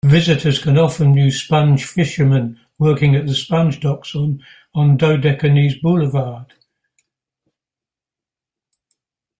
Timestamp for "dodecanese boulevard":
4.97-6.55